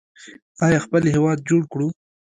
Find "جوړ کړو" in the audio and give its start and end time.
1.49-1.87